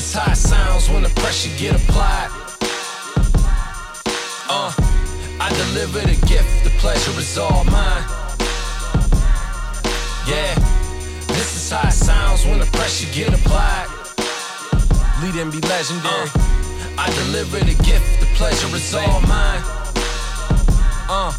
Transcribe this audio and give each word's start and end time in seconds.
sounds 0.00 0.88
when 0.88 1.02
the 1.02 1.08
pressure 1.20 1.50
get 1.58 1.74
applied. 1.74 2.30
Uh, 4.48 4.72
I 5.38 5.48
deliver 5.50 6.00
the 6.00 6.16
gift, 6.26 6.64
the 6.64 6.70
pleasure 6.78 7.18
is 7.18 7.36
all 7.38 7.64
mine. 7.64 8.04
Yeah, 10.26 10.54
this 11.28 11.56
is 11.56 11.70
how 11.70 11.88
it 11.88 11.92
sounds 11.92 12.46
when 12.46 12.58
the 12.58 12.66
pressure 12.72 13.12
get 13.12 13.28
applied. 13.34 13.88
Lead 15.22 15.36
and 15.36 15.52
be 15.52 15.60
legendary. 15.68 16.30
I 16.96 17.10
deliver 17.24 17.58
the 17.58 17.76
gift, 17.84 18.20
the 18.20 18.26
pleasure 18.36 18.74
is 18.74 18.94
all 18.94 19.20
mine. 19.22 19.62
Uh, 21.08 21.32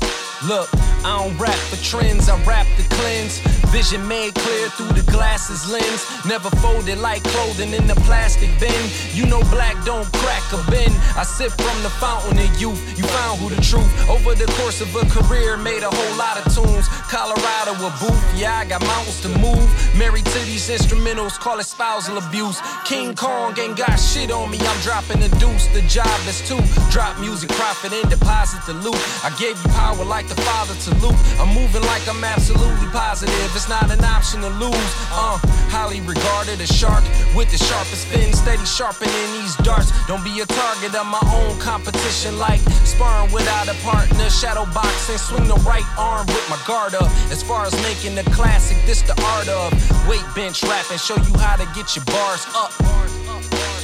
look, 0.47 0.69
I 1.03 1.17
don't 1.17 1.35
rap 1.37 1.55
for 1.55 1.81
trends, 1.83 2.29
I 2.29 2.37
rap 2.45 2.67
to 2.77 2.83
cleanse. 2.95 3.39
Vision 3.71 4.05
made 4.07 4.35
clear 4.35 4.69
through 4.69 4.93
the 4.93 5.09
glasses 5.11 5.71
lens. 5.71 6.05
Never 6.25 6.49
folded 6.61 6.99
like 6.99 7.23
clothing 7.23 7.73
in 7.73 7.87
the 7.87 7.95
plastic 8.03 8.49
bin. 8.59 8.83
You 9.13 9.25
know 9.25 9.41
black 9.49 9.83
don't 9.85 10.05
crack 10.13 10.43
a 10.53 10.59
bin. 10.69 10.91
I 11.17 11.23
sip 11.23 11.51
from 11.51 11.81
the 11.81 11.89
fountain 11.89 12.37
of 12.37 12.61
youth. 12.61 12.77
You 12.97 13.05
found 13.05 13.39
who 13.39 13.49
the 13.49 13.61
truth. 13.61 13.89
Over 14.09 14.35
the 14.35 14.45
course 14.59 14.81
of 14.81 14.93
a 14.95 15.05
career, 15.09 15.57
made 15.57 15.83
a 15.83 15.89
whole 15.89 16.17
lot 16.17 16.37
of 16.37 16.53
tunes. 16.53 16.87
Colorado 17.09 17.73
a 17.81 17.89
booth, 17.97 18.21
yeah, 18.37 18.59
I 18.59 18.65
got 18.65 18.81
mountains 18.81 19.21
to 19.21 19.29
move. 19.39 19.65
Married 19.97 20.25
to 20.25 20.39
these 20.45 20.69
instrumentals, 20.69 21.39
call 21.39 21.59
it 21.59 21.65
spousal 21.65 22.17
abuse. 22.17 22.59
King 22.85 23.15
Kong 23.15 23.57
ain't 23.57 23.77
got 23.77 23.95
shit 23.95 24.31
on 24.31 24.51
me, 24.51 24.59
I'm 24.59 24.79
dropping 24.81 25.21
the 25.21 25.29
deuce. 25.39 25.67
The 25.67 25.81
job 25.87 26.19
is 26.27 26.41
to 26.49 26.61
drop 26.91 27.19
music, 27.19 27.49
profit, 27.51 27.93
and 27.93 28.09
deposit 28.09 28.61
the 28.67 28.73
loot. 28.73 28.99
I 29.23 29.33
gave 29.39 29.57
you 29.63 29.69
power 29.71 30.03
like 30.03 30.27
the 30.27 30.35
father 30.41 30.75
to 30.75 30.90
Luke. 30.99 31.15
I'm 31.39 31.53
moving 31.53 31.81
like 31.83 32.03
I'm 32.07 32.23
absolutely 32.23 32.87
positive. 32.91 33.33
It's 33.55 33.69
not 33.69 33.91
an 33.91 34.03
option 34.03 34.41
to 34.41 34.49
lose. 34.49 34.91
Uh, 35.11 35.39
highly 35.71 36.01
regarded 36.01 36.59
a 36.61 36.67
shark 36.67 37.03
with 37.35 37.49
the 37.51 37.57
sharpest 37.57 38.07
fin, 38.07 38.33
steady 38.33 38.65
sharpening 38.65 39.31
these 39.33 39.55
darts. 39.57 39.91
Don't 40.07 40.23
be 40.23 40.39
a 40.41 40.45
target 40.45 40.93
of 40.95 41.05
my 41.07 41.21
own 41.33 41.57
competition, 41.59 42.37
like 42.37 42.59
sparring 42.83 43.31
without 43.31 43.67
a 43.67 43.75
partner. 43.85 44.29
Shadow 44.29 44.65
boxing, 44.73 45.17
swing 45.17 45.47
the 45.47 45.59
right 45.67 45.87
arm 45.97 46.27
with 46.27 46.45
my 46.49 46.59
guard 46.67 46.95
up. 46.95 47.09
As 47.31 47.41
far 47.43 47.65
as 47.65 47.73
making 47.83 48.15
the 48.15 48.23
classic, 48.31 48.77
this 48.85 49.01
the 49.01 49.15
art 49.35 49.47
of 49.47 49.71
weight 50.07 50.25
bench 50.35 50.63
rapping. 50.63 50.97
Show 50.97 51.15
you 51.15 51.33
how 51.39 51.55
to 51.55 51.65
get 51.73 51.95
your 51.95 52.05
bars 52.05 52.45
up. 52.55 52.71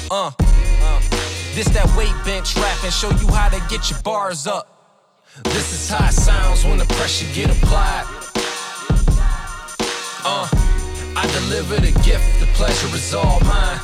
Uh, 0.10 0.32
uh. 0.82 1.00
This 1.58 1.68
that 1.70 1.90
weight 1.98 2.14
bench 2.24 2.56
rapping. 2.56 2.92
Show 2.92 3.10
you 3.10 3.28
how 3.34 3.50
to 3.50 3.60
get 3.70 3.90
your 3.90 4.00
bars 4.04 4.46
up. 4.46 4.77
This 5.44 5.74
is 5.74 5.90
how 5.90 6.08
it 6.08 6.14
sounds 6.14 6.66
when 6.66 6.78
the 6.78 6.86
pressure 6.86 7.26
get 7.34 7.50
applied. 7.50 8.06
Uh, 10.24 10.48
I 11.16 11.28
deliver 11.40 11.76
the 11.76 11.92
gift, 12.04 12.40
the 12.40 12.48
pleasure 12.54 12.96
is 12.96 13.14
all 13.14 13.40
mine. 13.42 13.80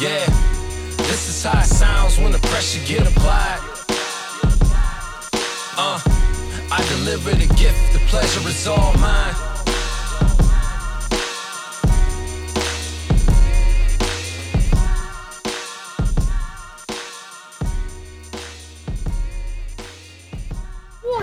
Yeah, 0.00 0.26
this 1.08 1.28
is 1.28 1.44
how 1.44 1.60
it 1.60 1.66
sounds 1.66 2.18
when 2.18 2.32
the 2.32 2.38
pressure 2.38 2.84
get 2.86 3.06
applied. 3.06 3.60
Uh, 5.76 6.00
I 6.70 6.84
deliver 6.96 7.30
the 7.30 7.52
gift, 7.54 7.92
the 7.92 8.00
pleasure 8.08 8.48
is 8.48 8.66
all 8.66 8.94
mine. 8.98 9.53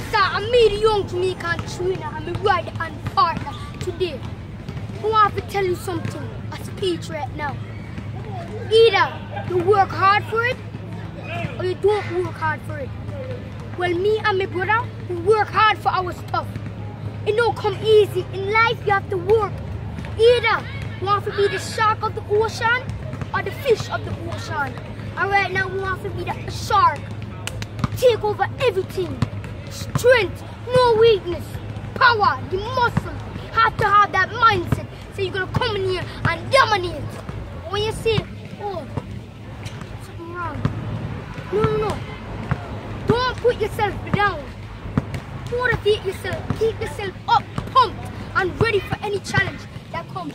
What's 0.02 0.16
up? 0.16 0.34
I'm 0.34 0.52
me, 0.52 0.68
the 0.68 0.78
young 0.78 1.08
Jamaican 1.08 1.60
trainer. 1.68 2.08
I'm 2.08 2.28
a 2.28 2.84
and 2.84 3.06
partner 3.14 3.52
today. 3.80 4.20
I 5.04 5.08
want 5.08 5.36
to 5.36 5.42
tell 5.42 5.64
you 5.64 5.76
something, 5.76 6.28
a 6.52 6.66
speech 6.66 7.08
right 7.10 7.34
now. 7.36 7.56
Either 8.72 9.48
you 9.48 9.64
work 9.64 9.90
hard 9.90 10.24
for 10.26 10.44
it 10.44 10.58
or 11.58 11.66
you 11.66 11.76
don't 11.76 12.24
work 12.24 12.34
hard 12.34 12.62
for 12.64 12.80
it. 12.80 12.90
Well, 13.78 13.94
me 13.94 14.18
and 14.18 14.40
my 14.40 14.48
brother, 14.48 14.90
we 15.08 15.18
work 15.18 15.50
hard 15.50 15.78
for 15.78 15.90
our 15.90 16.12
stuff. 16.14 16.48
It 17.28 17.38
don't 17.38 17.56
come 17.56 17.78
easy. 17.86 18.26
In 18.34 18.52
life, 18.52 18.80
you 18.86 18.94
have 18.94 19.08
to 19.12 19.18
work. 19.18 19.54
Either 20.20 20.66
you 21.00 21.06
want 21.06 21.26
to 21.26 21.32
be 21.38 21.48
the 21.48 21.60
shark 21.60 22.02
of 22.02 22.16
the 22.16 22.24
ocean 22.28 22.84
or 23.36 23.44
the 23.44 23.52
fish 23.52 23.88
of 23.92 24.04
the 24.04 24.34
ocean. 24.34 24.74
And 25.16 25.30
right 25.30 25.52
now, 25.52 25.68
we 25.70 25.80
want 25.80 26.02
to 26.02 26.10
be 26.10 26.24
the 26.24 26.50
shark. 26.50 27.00
Take 27.98 28.24
over 28.24 28.48
everything. 28.62 29.20
Strength, 29.72 30.44
no 30.68 30.98
weakness. 31.00 31.46
Power, 31.96 32.40
the 32.50 32.58
muscle. 32.58 33.14
Have 33.54 33.78
to 33.78 33.86
have 33.86 34.12
that 34.12 34.30
mindset. 34.30 34.86
So 35.16 35.22
you're 35.22 35.32
gonna 35.32 35.52
come 35.54 35.78
in 35.78 35.90
here 35.90 36.04
and 36.26 36.52
dominate. 36.52 37.02
When 37.70 37.84
you 37.84 37.92
say, 37.94 38.20
oh, 38.62 38.86
something 40.04 40.34
wrong. 40.34 40.62
No, 41.54 41.62
no, 41.64 41.78
no. 41.88 41.98
Don't 43.08 43.38
put 43.38 43.62
yourself 43.62 43.94
down. 44.14 44.44
Motivate 45.52 46.04
yourself. 46.06 46.60
Keep 46.60 46.82
yourself 46.82 47.14
up, 47.30 47.44
pumped, 47.72 48.12
and 48.36 48.62
ready 48.62 48.82
for 48.82 48.98
any 49.02 49.20
challenge 49.20 49.62
that 49.94 50.08
comes. 50.10 50.34